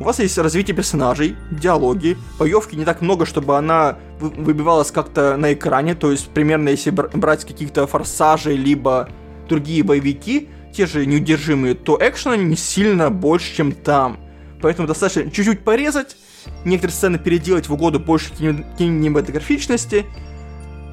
У 0.00 0.04
вас 0.04 0.18
есть 0.18 0.36
развитие 0.36 0.74
персонажей, 0.74 1.36
диалоги, 1.50 2.16
боевки 2.38 2.74
не 2.74 2.84
так 2.84 3.02
много, 3.02 3.24
чтобы 3.24 3.56
она 3.56 3.98
выбивалась 4.18 4.90
как-то 4.90 5.36
на 5.36 5.52
экране, 5.52 5.94
то 5.94 6.10
есть 6.10 6.28
примерно 6.28 6.70
если 6.70 6.90
брать 6.90 7.44
каких-то 7.44 7.86
форсажей, 7.86 8.56
либо 8.56 9.08
другие 9.48 9.82
боевики, 9.82 10.48
те 10.74 10.86
же 10.86 11.06
неудержимые, 11.06 11.74
то 11.74 11.98
экшена 12.00 12.36
не 12.36 12.56
сильно 12.56 13.10
больше, 13.10 13.54
чем 13.54 13.72
там. 13.72 14.18
Поэтому 14.60 14.88
достаточно 14.88 15.30
чуть-чуть 15.30 15.60
порезать, 15.60 16.16
некоторые 16.64 16.94
сцены 16.94 17.18
переделать 17.18 17.68
в 17.68 17.72
угоду 17.72 18.00
больше 18.00 18.30
кинематографичности, 18.34 20.06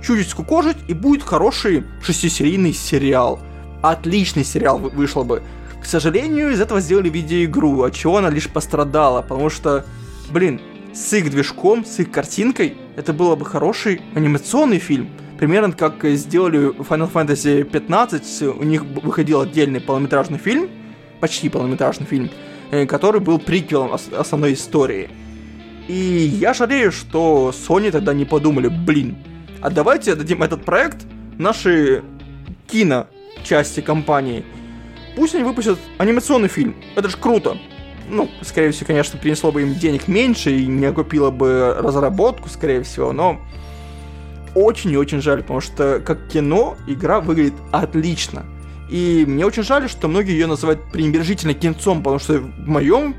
чуть-чуть 0.03 0.29
скукожить, 0.29 0.77
и 0.87 0.93
будет 0.93 1.23
хороший 1.23 1.83
шестисерийный 2.01 2.73
сериал. 2.73 3.39
Отличный 3.81 4.43
сериал 4.43 4.77
вышел 4.79 5.23
бы. 5.23 5.43
К 5.81 5.85
сожалению, 5.85 6.51
из 6.51 6.59
этого 6.59 6.81
сделали 6.81 7.09
видеоигру, 7.09 7.83
от 7.83 7.93
чего 7.93 8.17
она 8.17 8.29
лишь 8.29 8.49
пострадала, 8.49 9.21
потому 9.21 9.49
что, 9.49 9.85
блин, 10.29 10.61
с 10.93 11.13
их 11.13 11.29
движком, 11.31 11.85
с 11.85 11.99
их 11.99 12.11
картинкой, 12.11 12.77
это 12.95 13.13
было 13.13 13.35
бы 13.35 13.45
хороший 13.45 14.01
анимационный 14.15 14.79
фильм. 14.79 15.09
Примерно 15.37 15.71
как 15.71 16.03
сделали 16.03 16.75
Final 16.75 17.11
Fantasy 17.11 17.63
15, 17.63 18.41
у 18.41 18.63
них 18.63 18.83
выходил 18.83 19.39
отдельный 19.39 19.79
полнометражный 19.79 20.37
фильм, 20.37 20.69
почти 21.21 21.47
полнометражный 21.47 22.05
фильм, 22.05 22.29
э, 22.71 22.85
который 22.85 23.21
был 23.21 23.39
приквелом 23.39 23.97
основной 24.17 24.53
истории. 24.53 25.09
И 25.89 25.93
я 25.93 26.53
жалею, 26.53 26.93
что 26.93 27.51
Sony 27.53 27.91
тогда 27.91 28.13
не 28.13 28.23
подумали, 28.23 28.69
блин, 28.69 29.17
а 29.61 29.69
давайте 29.69 30.15
дадим 30.15 30.41
этот 30.43 30.63
проект 30.63 31.05
нашей 31.37 32.03
кино 32.67 33.07
части 33.43 33.81
компании– 33.81 34.45
Пусть 35.19 35.35
они 35.35 35.43
выпустят 35.43 35.77
анимационный 35.97 36.47
фильм. 36.47 36.75
Это 36.95 37.09
же 37.09 37.17
круто. 37.17 37.57
Ну, 38.09 38.29
скорее 38.41 38.71
всего, 38.71 38.87
конечно, 38.87 39.19
принесло 39.19 39.51
бы 39.51 39.63
им 39.63 39.75
денег 39.75 40.07
меньше 40.07 40.51
и 40.51 40.65
не 40.65 40.85
окупило 40.85 41.29
бы 41.29 41.75
разработку, 41.77 42.47
скорее 42.47 42.83
всего, 42.83 43.11
но 43.11 43.37
очень 44.55 44.91
и 44.91 44.97
очень 44.97 45.21
жаль, 45.21 45.41
потому 45.41 45.59
что 45.59 46.01
как 46.03 46.29
кино 46.29 46.77
игра 46.87 47.19
выглядит 47.19 47.53
отлично. 47.73 48.45
И 48.89 49.25
мне 49.27 49.45
очень 49.45 49.63
жаль, 49.63 49.89
что 49.89 50.07
многие 50.07 50.31
ее 50.31 50.47
называют 50.47 50.89
пренебрежительно 50.89 51.53
кинцом, 51.53 51.99
потому 51.99 52.19
что 52.19 52.39
в 52.39 52.67
моем 52.67 53.13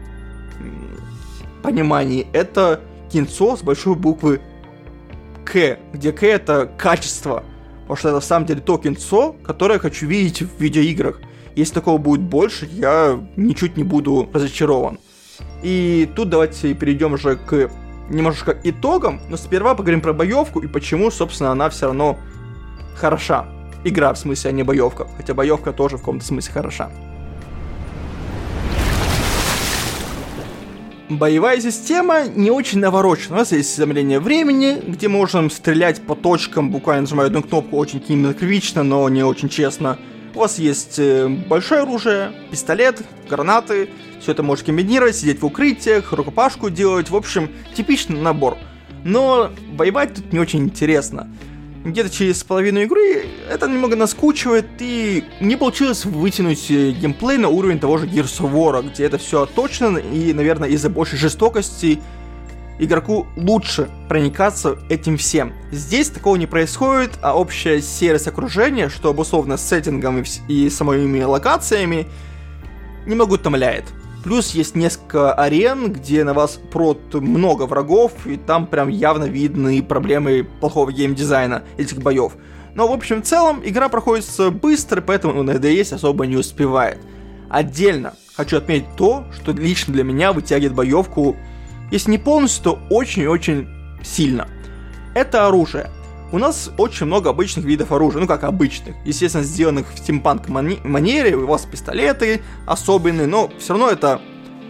понимании 1.62 2.26
это 2.32 2.80
кинцо 3.10 3.56
с 3.56 3.62
большой 3.62 3.94
буквы 3.94 4.40
К, 5.44 5.78
где 5.92 6.12
К 6.12 6.22
это 6.24 6.70
качество. 6.78 7.44
Потому 7.82 7.96
что 7.96 8.08
это 8.10 8.20
в 8.20 8.24
самом 8.24 8.46
деле 8.46 8.60
то 8.60 8.78
кинцо, 8.78 9.34
которое 9.44 9.74
я 9.74 9.80
хочу 9.80 10.06
видеть 10.06 10.42
в 10.42 10.60
видеоиграх. 10.60 11.20
Если 11.56 11.74
такого 11.74 11.98
будет 11.98 12.20
больше, 12.20 12.68
я 12.70 13.20
ничуть 13.36 13.76
не 13.76 13.82
буду 13.82 14.28
разочарован. 14.32 14.98
И 15.62 16.08
тут 16.14 16.28
давайте 16.28 16.72
перейдем 16.74 17.14
уже 17.14 17.36
к 17.36 17.70
немножко 18.08 18.56
итогам, 18.62 19.20
но 19.28 19.36
сперва 19.36 19.74
поговорим 19.74 20.00
про 20.00 20.12
боевку 20.12 20.60
и 20.60 20.66
почему, 20.66 21.10
собственно, 21.10 21.50
она 21.52 21.68
все 21.70 21.86
равно 21.86 22.18
хороша. 22.96 23.46
Игра, 23.82 24.12
в 24.12 24.18
смысле, 24.18 24.50
а 24.50 24.52
не 24.52 24.62
боевка. 24.62 25.08
Хотя 25.16 25.34
боевка 25.34 25.72
тоже 25.72 25.96
в 25.96 26.00
каком-то 26.00 26.24
смысле 26.24 26.52
хороша. 26.52 26.90
Боевая 31.10 31.60
система 31.60 32.28
не 32.28 32.52
очень 32.52 32.78
наворочена. 32.78 33.34
У 33.34 33.38
нас 33.38 33.50
есть 33.50 33.76
замедление 33.76 34.20
времени, 34.20 34.80
где 34.86 35.08
можем 35.08 35.50
стрелять 35.50 36.00
по 36.00 36.14
точкам, 36.14 36.70
буквально 36.70 37.02
нажимая 37.02 37.26
одну 37.26 37.42
кнопку, 37.42 37.78
очень 37.78 37.98
кинематографично, 37.98 38.84
но 38.84 39.08
не 39.08 39.24
очень 39.24 39.48
честно. 39.48 39.98
У 40.36 40.38
вас 40.38 40.60
есть 40.60 41.00
э, 41.00 41.26
большое 41.26 41.80
оружие, 41.80 42.30
пистолет, 42.52 43.02
гранаты, 43.28 43.90
все 44.20 44.30
это 44.30 44.44
можете 44.44 44.66
комбинировать, 44.66 45.16
сидеть 45.16 45.42
в 45.42 45.46
укрытиях, 45.46 46.12
рукопашку 46.12 46.70
делать, 46.70 47.10
в 47.10 47.16
общем, 47.16 47.50
типичный 47.74 48.20
набор. 48.20 48.56
Но 49.02 49.50
воевать 49.72 50.14
тут 50.14 50.32
не 50.32 50.38
очень 50.38 50.60
интересно. 50.60 51.28
Где-то 51.84 52.10
через 52.10 52.44
половину 52.44 52.80
игры 52.80 53.26
это 53.50 53.66
немного 53.66 53.96
наскучивает, 53.96 54.66
и 54.80 55.24
не 55.40 55.56
получилось 55.56 56.04
вытянуть 56.04 56.70
э, 56.70 56.90
геймплей 56.90 57.38
на 57.38 57.48
уровень 57.48 57.78
того 57.78 57.96
же 57.96 58.06
Gears 58.06 58.40
of 58.40 58.52
War, 58.52 58.86
где 58.86 59.04
это 59.04 59.16
все 59.16 59.42
отточено, 59.42 59.96
и, 59.96 60.34
наверное, 60.34 60.68
из-за 60.68 60.90
большей 60.90 61.18
жестокости 61.18 61.98
игроку 62.78 63.26
лучше 63.36 63.88
проникаться 64.08 64.78
этим 64.90 65.16
всем. 65.16 65.54
Здесь 65.72 66.10
такого 66.10 66.36
не 66.36 66.46
происходит, 66.46 67.12
а 67.22 67.34
общая 67.34 67.80
серость 67.80 68.28
окружения, 68.28 68.90
что 68.90 69.08
обусловлено 69.08 69.56
сеттингом 69.56 70.22
и 70.48 70.68
самими 70.68 71.22
локациями, 71.22 72.06
немного 73.06 73.34
утомляет. 73.34 73.84
Плюс 74.22 74.50
есть 74.50 74.74
несколько 74.74 75.32
арен, 75.32 75.92
где 75.92 76.24
на 76.24 76.34
вас 76.34 76.60
прот 76.70 77.14
много 77.14 77.64
врагов, 77.64 78.26
и 78.26 78.36
там 78.36 78.66
прям 78.66 78.88
явно 78.88 79.24
видны 79.24 79.82
проблемы 79.82 80.46
плохого 80.60 80.92
геймдизайна 80.92 81.62
этих 81.78 82.02
боев. 82.02 82.32
Но 82.74 82.86
в 82.86 82.92
общем 82.92 83.22
в 83.22 83.26
целом 83.26 83.60
игра 83.64 83.88
проходит 83.88 84.26
быстро, 84.60 85.00
поэтому 85.00 85.42
на 85.42 85.52
DDS 85.52 85.94
особо 85.94 86.26
не 86.26 86.36
успевает. 86.36 86.98
Отдельно 87.48 88.14
хочу 88.34 88.58
отметить 88.58 88.94
то, 88.96 89.24
что 89.32 89.52
лично 89.52 89.92
для 89.92 90.04
меня 90.04 90.32
вытягивает 90.32 90.74
боевку 90.74 91.36
если 91.90 92.12
не 92.12 92.18
полностью, 92.18 92.62
то 92.64 92.78
очень-очень 92.88 93.68
сильно. 94.02 94.48
Это 95.14 95.46
оружие. 95.46 95.90
У 96.32 96.38
нас 96.38 96.70
очень 96.78 97.06
много 97.06 97.30
обычных 97.30 97.64
видов 97.64 97.90
оружия, 97.90 98.20
ну 98.20 98.28
как 98.28 98.44
обычных, 98.44 98.94
естественно, 99.04 99.42
сделанных 99.42 99.92
в 99.92 99.98
стимпанк 99.98 100.48
манере, 100.48 101.34
у 101.34 101.46
вас 101.46 101.66
пистолеты 101.66 102.40
особенные, 102.66 103.26
но 103.26 103.50
все 103.58 103.72
равно 103.72 103.88
это 103.88 104.20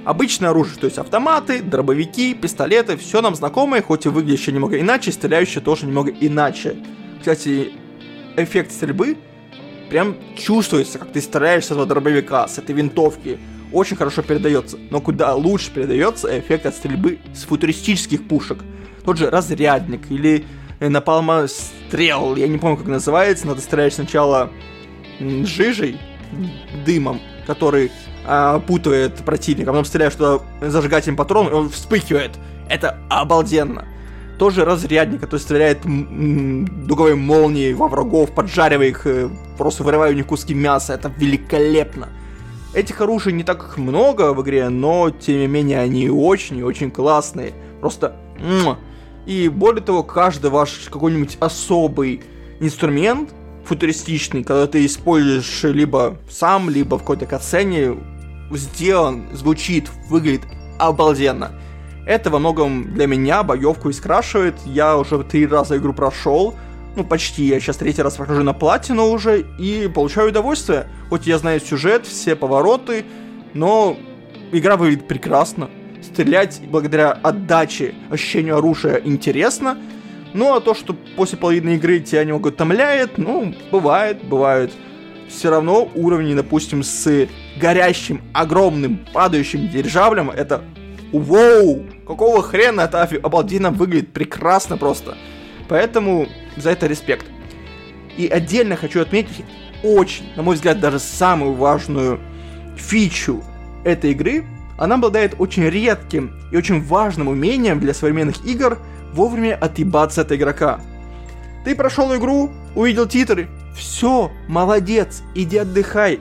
обычное 0.06 0.50
оружие, 0.50 0.78
то 0.78 0.86
есть 0.86 0.96
автоматы, 0.96 1.60
дробовики, 1.60 2.32
пистолеты, 2.32 2.96
все 2.96 3.20
нам 3.20 3.34
знакомое, 3.34 3.82
хоть 3.82 4.06
и 4.06 4.08
выглядящее 4.08 4.54
немного 4.54 4.80
иначе, 4.80 5.12
стреляющее 5.12 5.62
тоже 5.62 5.84
немного 5.84 6.10
иначе. 6.10 6.76
Кстати, 7.18 7.72
эффект 8.38 8.72
стрельбы 8.72 9.18
прям 9.90 10.16
чувствуется, 10.38 10.98
как 10.98 11.12
ты 11.12 11.20
стреляешь 11.20 11.66
с 11.66 11.70
этого 11.72 11.84
дробовика, 11.84 12.48
с 12.48 12.56
этой 12.56 12.74
винтовки 12.74 13.38
очень 13.70 13.96
хорошо 13.96 14.22
передается, 14.22 14.78
но 14.90 15.02
куда 15.02 15.34
лучше 15.34 15.70
передается 15.70 16.38
эффект 16.38 16.64
от 16.64 16.74
стрельбы 16.74 17.18
с 17.34 17.44
футуристических 17.44 18.26
пушек. 18.26 18.60
Тот 19.04 19.18
же 19.18 19.28
разрядник 19.28 20.10
или 20.10 20.46
напалма 20.88 21.46
стрел, 21.46 22.36
я 22.36 22.48
не 22.48 22.58
помню 22.58 22.76
как 22.76 22.86
называется, 22.86 23.46
надо 23.46 23.60
стрелять 23.60 23.94
сначала 23.94 24.50
жижей, 25.18 25.98
дымом, 26.84 27.20
который 27.46 27.90
а, 28.26 28.56
опутывает 28.56 29.16
противника, 29.16 29.70
а 29.70 29.72
потом 29.72 29.84
стреляешь 29.84 30.14
туда 30.14 30.40
зажигательным 30.60 31.16
патроном, 31.16 31.52
и 31.52 31.54
он 31.54 31.70
вспыхивает. 31.70 32.32
Это 32.68 32.98
обалденно. 33.08 33.86
Тоже 34.38 34.64
разрядник, 34.64 35.20
который 35.20 35.40
стреляет 35.40 35.80
дуговой 35.82 37.14
молнией 37.14 37.74
во 37.74 37.88
врагов, 37.88 38.30
поджаривая 38.34 38.86
их, 38.86 39.06
э, 39.06 39.28
просто 39.58 39.82
вырывая 39.82 40.12
у 40.12 40.14
них 40.14 40.26
куски 40.26 40.54
мяса. 40.54 40.94
Это 40.94 41.12
великолепно. 41.14 42.08
Этих 42.72 43.00
оружий 43.00 43.32
не 43.32 43.42
так 43.42 43.76
много 43.76 44.32
в 44.32 44.40
игре, 44.42 44.68
но 44.68 45.10
тем 45.10 45.40
не 45.40 45.46
менее 45.46 45.80
они 45.80 46.08
очень 46.08 46.58
и 46.58 46.62
очень 46.62 46.90
классные. 46.90 47.52
Просто... 47.80 48.16
И 49.26 49.48
более 49.48 49.82
того, 49.82 50.02
каждый 50.02 50.50
ваш 50.50 50.88
какой-нибудь 50.90 51.36
особый 51.40 52.22
инструмент 52.60 53.30
футуристичный, 53.64 54.42
когда 54.42 54.66
ты 54.66 54.84
используешь 54.84 55.62
либо 55.62 56.16
сам, 56.28 56.70
либо 56.70 56.96
в 56.96 57.00
какой-то 57.00 57.26
катсцене, 57.26 57.96
сделан, 58.50 59.26
звучит, 59.32 59.90
выглядит 60.08 60.42
обалденно. 60.78 61.52
Это 62.06 62.30
во 62.30 62.38
многом 62.38 62.94
для 62.94 63.06
меня 63.06 63.42
боевку 63.42 63.90
искрашивает. 63.90 64.56
Я 64.64 64.96
уже 64.96 65.22
три 65.22 65.46
раза 65.46 65.76
игру 65.76 65.92
прошел, 65.92 66.54
ну 66.96 67.04
почти, 67.04 67.44
я 67.44 67.60
сейчас 67.60 67.76
третий 67.76 68.02
раз 68.02 68.16
прохожу 68.16 68.42
на 68.42 68.52
платину 68.52 69.10
уже 69.10 69.42
и 69.58 69.88
получаю 69.88 70.30
удовольствие. 70.30 70.88
Хоть 71.08 71.26
я 71.26 71.38
знаю 71.38 71.60
сюжет, 71.60 72.06
все 72.06 72.34
повороты, 72.34 73.04
но 73.54 73.96
игра 74.50 74.76
выглядит 74.76 75.06
прекрасно. 75.06 75.70
Стрелять 76.02 76.60
благодаря 76.66 77.12
отдаче, 77.12 77.94
ощущению 78.10 78.58
оружия 78.58 79.00
интересно. 79.04 79.78
Ну 80.32 80.54
а 80.54 80.60
то, 80.60 80.74
что 80.74 80.94
после 81.16 81.38
половины 81.38 81.76
игры 81.76 82.00
тебя 82.00 82.24
немного 82.24 82.48
утомляет, 82.48 83.18
ну, 83.18 83.54
бывает, 83.70 84.24
бывает. 84.24 84.72
Все 85.28 85.50
равно 85.50 85.88
уровни, 85.94 86.34
допустим, 86.34 86.82
с 86.82 87.28
горящим, 87.60 88.20
огромным, 88.32 89.00
падающим 89.12 89.68
дирижаблем, 89.68 90.30
это 90.30 90.64
Воу! 91.12 91.86
Какого 92.06 92.42
хрена 92.42 92.82
это 92.82 93.02
обалденно 93.02 93.70
выглядит 93.70 94.12
прекрасно 94.12 94.76
просто. 94.76 95.16
Поэтому 95.68 96.28
за 96.56 96.70
это 96.70 96.86
респект. 96.86 97.26
И 98.16 98.26
отдельно 98.26 98.76
хочу 98.76 99.00
отметить 99.00 99.44
очень, 99.82 100.26
на 100.36 100.42
мой 100.42 100.54
взгляд, 100.54 100.80
даже 100.80 100.98
самую 100.98 101.54
важную 101.54 102.20
фичу 102.76 103.42
этой 103.84 104.12
игры. 104.12 104.44
Она 104.80 104.94
обладает 104.94 105.34
очень 105.38 105.64
редким 105.64 106.32
и 106.50 106.56
очень 106.56 106.82
важным 106.82 107.28
умением 107.28 107.80
для 107.80 107.92
современных 107.92 108.42
игр 108.46 108.78
вовремя 109.12 109.54
отъебаться 109.54 110.22
от 110.22 110.32
игрока. 110.32 110.80
Ты 111.66 111.76
прошел 111.76 112.16
игру, 112.16 112.50
увидел 112.74 113.06
титры, 113.06 113.50
все, 113.76 114.30
молодец, 114.48 115.22
иди 115.34 115.58
отдыхай. 115.58 116.18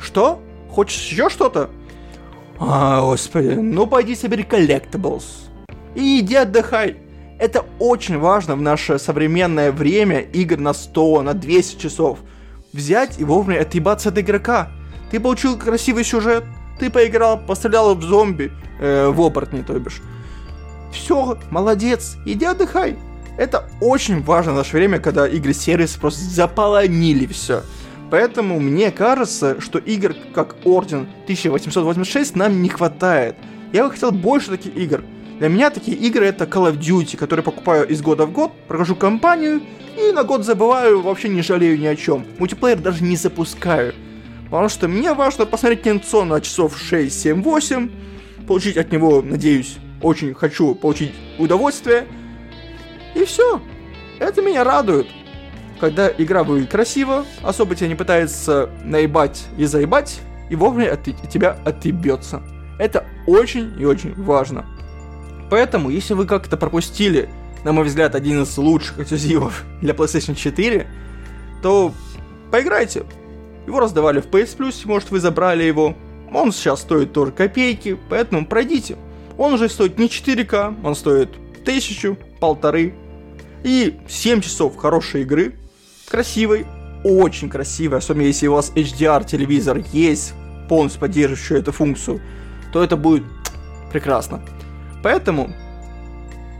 Что? 0.00 0.42
Хочешь 0.68 1.12
еще 1.12 1.30
что-то? 1.30 1.70
А, 2.58 3.02
господи, 3.02 3.50
ну 3.54 3.86
пойди 3.86 4.16
собери 4.16 4.42
collectibles. 4.42 5.22
И 5.94 6.18
иди 6.18 6.34
отдыхай. 6.34 6.96
Это 7.38 7.64
очень 7.78 8.18
важно 8.18 8.56
в 8.56 8.60
наше 8.60 8.98
современное 8.98 9.70
время 9.70 10.22
игр 10.22 10.58
на 10.58 10.72
100, 10.72 11.22
на 11.22 11.34
200 11.34 11.80
часов. 11.80 12.18
Взять 12.72 13.20
и 13.20 13.24
вовремя 13.24 13.60
отъебаться 13.60 14.08
от 14.08 14.18
игрока. 14.18 14.70
Ты 15.12 15.20
получил 15.20 15.56
красивый 15.56 16.02
сюжет, 16.02 16.42
ты 16.78 16.90
поиграл, 16.90 17.38
пострелял 17.38 17.94
в 17.94 18.02
зомби, 18.02 18.52
э, 18.80 19.08
в 19.08 19.20
оборотни, 19.20 19.62
то 19.62 19.78
бишь. 19.78 20.00
Все, 20.92 21.38
молодец, 21.50 22.16
иди 22.26 22.44
отдыхай. 22.44 22.96
Это 23.38 23.68
очень 23.80 24.22
важно 24.22 24.52
в 24.52 24.56
наше 24.56 24.76
время, 24.76 24.98
когда 24.98 25.26
игры-сервисы 25.26 25.98
просто 25.98 26.22
заполонили 26.24 27.26
все. 27.26 27.62
Поэтому 28.10 28.60
мне 28.60 28.90
кажется, 28.90 29.58
что 29.60 29.78
игр 29.78 30.14
как 30.34 30.56
Орден 30.64 31.08
1886 31.24 32.36
нам 32.36 32.60
не 32.60 32.68
хватает. 32.68 33.36
Я 33.72 33.84
бы 33.84 33.90
хотел 33.90 34.12
больше 34.12 34.50
таких 34.50 34.76
игр. 34.76 35.02
Для 35.38 35.48
меня 35.48 35.70
такие 35.70 35.96
игры 35.96 36.26
это 36.26 36.44
Call 36.44 36.70
of 36.70 36.78
Duty, 36.78 37.16
которые 37.16 37.42
покупаю 37.42 37.88
из 37.88 38.02
года 38.02 38.26
в 38.26 38.32
год, 38.32 38.52
прохожу 38.68 38.96
кампанию 38.96 39.62
и 39.96 40.12
на 40.12 40.24
год 40.24 40.44
забываю, 40.44 41.00
вообще 41.00 41.28
не 41.28 41.42
жалею 41.42 41.78
ни 41.78 41.86
о 41.86 41.96
чем. 41.96 42.26
Мультиплеер 42.38 42.78
даже 42.78 43.02
не 43.02 43.16
запускаю. 43.16 43.94
Потому 44.52 44.68
что 44.68 44.86
мне 44.86 45.14
важно 45.14 45.46
посмотреть 45.46 45.82
кинцо 45.82 46.26
на 46.26 46.42
часов 46.42 46.78
6, 46.78 47.22
7, 47.22 47.42
8, 47.42 47.90
получить 48.46 48.76
от 48.76 48.92
него, 48.92 49.22
надеюсь, 49.22 49.78
очень 50.02 50.34
хочу 50.34 50.74
получить 50.74 51.12
удовольствие. 51.38 52.06
И 53.14 53.24
все. 53.24 53.62
Это 54.20 54.42
меня 54.42 54.62
радует 54.62 55.06
когда 55.82 56.08
игра 56.16 56.44
будет 56.44 56.70
красиво, 56.70 57.24
особо 57.42 57.74
тебя 57.74 57.88
не 57.88 57.96
пытается 57.96 58.70
наебать 58.84 59.46
и 59.58 59.64
заебать, 59.64 60.20
и 60.48 60.54
вовремя 60.54 60.92
от 60.92 61.02
тебя 61.28 61.58
отъебется. 61.64 62.40
Это 62.78 63.04
очень 63.26 63.74
и 63.80 63.84
очень 63.84 64.14
важно. 64.14 64.64
Поэтому, 65.50 65.90
если 65.90 66.14
вы 66.14 66.26
как-то 66.26 66.56
пропустили, 66.56 67.28
на 67.64 67.72
мой 67.72 67.86
взгляд, 67.86 68.14
один 68.14 68.42
из 68.42 68.56
лучших 68.56 69.00
эксклюзивов 69.00 69.64
для 69.80 69.92
PlayStation 69.92 70.36
4, 70.36 70.86
то 71.62 71.92
поиграйте. 72.52 73.02
Его 73.66 73.80
раздавали 73.80 74.20
в 74.20 74.26
PS 74.26 74.56
Plus, 74.56 74.86
может 74.86 75.10
вы 75.10 75.20
забрали 75.20 75.64
его. 75.64 75.94
Он 76.32 76.52
сейчас 76.52 76.80
стоит 76.80 77.12
тоже 77.12 77.32
копейки, 77.32 77.98
поэтому 78.08 78.46
пройдите. 78.46 78.96
Он 79.38 79.54
уже 79.54 79.68
стоит 79.68 79.98
не 79.98 80.06
4К, 80.06 80.76
он 80.84 80.94
стоит 80.94 81.30
тысячу, 81.64 82.16
полторы. 82.40 82.94
И 83.62 83.98
7 84.08 84.40
часов 84.40 84.76
хорошей 84.76 85.22
игры, 85.22 85.54
красивый, 86.08 86.66
очень 87.04 87.48
красивый, 87.48 87.98
особенно 87.98 88.26
если 88.26 88.48
у 88.48 88.54
вас 88.54 88.72
HDR 88.74 89.26
телевизор 89.26 89.82
есть, 89.92 90.34
полностью 90.68 91.00
поддерживающий 91.00 91.58
эту 91.58 91.72
функцию, 91.72 92.20
то 92.72 92.82
это 92.82 92.96
будет 92.96 93.24
прекрасно. 93.92 94.42
Поэтому 95.02 95.52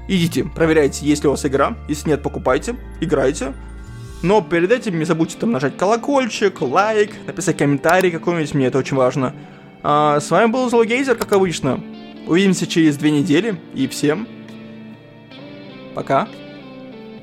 идите, 0.09 0.45
проверяйте, 0.45 1.07
есть 1.07 1.23
ли 1.23 1.29
у 1.29 1.33
вас 1.33 1.45
игра, 1.47 1.77
если 1.89 2.11
нет, 2.11 2.23
покупайте, 2.23 2.77
играйте. 3.01 3.55
Но 4.23 4.41
перед 4.41 4.71
этим 4.71 4.99
не 4.99 5.05
забудьте 5.05 5.37
там 5.39 5.51
нажать 5.51 5.77
колокольчик, 5.77 6.61
лайк, 6.61 7.11
написать 7.27 7.57
комментарий 7.57 8.11
какой-нибудь, 8.11 8.55
мне 8.55 8.67
это 8.67 8.79
очень 8.79 8.97
важно. 8.97 9.35
А, 9.83 10.21
с 10.21 10.31
вами 10.31 10.51
был 10.51 10.71
Злогейзер, 10.71 11.17
как 11.17 11.33
обычно. 11.33 11.81
Увидимся 12.27 12.69
через 12.69 12.97
две 12.97 13.11
недели, 13.11 13.57
и 13.75 13.89
всем 13.89 14.29
пока. 15.95 16.29